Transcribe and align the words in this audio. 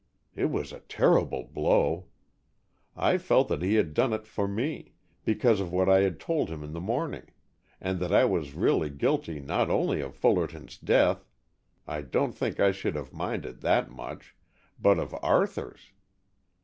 It 0.35 0.45
was 0.49 0.73
a 0.73 0.79
terrible 0.79 1.43
blow. 1.43 2.07
I 2.97 3.19
felt 3.19 3.49
that 3.49 3.61
he 3.61 3.75
had 3.75 3.93
done 3.93 4.13
it 4.13 4.25
for 4.25 4.47
me 4.47 4.93
because 5.25 5.59
of 5.59 5.71
what 5.71 5.87
I 5.87 5.99
had 5.99 6.19
told 6.19 6.49
him 6.49 6.63
in 6.63 6.71
the 6.73 6.81
morning, 6.81 7.29
and 7.79 7.99
that 7.99 8.11
I 8.11 8.25
was 8.25 8.55
really 8.55 8.89
guilty 8.89 9.39
not 9.39 9.69
only 9.69 10.01
of 10.01 10.15
Fullerton's 10.15 10.79
death, 10.79 11.27
I 11.85 12.01
don't 12.01 12.33
think 12.33 12.59
I 12.59 12.71
should 12.71 12.95
have 12.95 13.13
minded 13.13 13.61
that 13.61 13.91
much, 13.91 14.35
but 14.79 14.97
of 14.97 15.13
Arthur's. 15.21 15.91